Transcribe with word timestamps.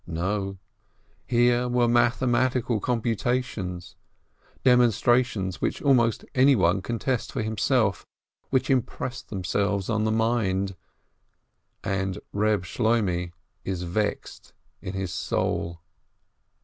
No, 0.07 0.57
here 1.27 1.67
were 1.69 1.87
mathematical 1.87 2.79
computations, 2.79 3.95
demonstra 4.65 5.23
tions 5.23 5.61
which 5.61 5.79
almost 5.79 6.25
anyone 6.33 6.81
can 6.81 6.97
test 6.97 7.31
for 7.31 7.43
himself, 7.43 8.07
which 8.49 8.71
impress 8.71 9.21
themselves 9.21 9.91
on 9.91 10.03
the 10.03 10.11
mind! 10.11 10.75
And 11.83 12.17
Reb 12.33 12.63
Shloimeh 12.63 13.31
is 13.63 13.83
vexed 13.83 14.53
in 14.81 14.93
his 14.93 15.13
soul. 15.13 15.81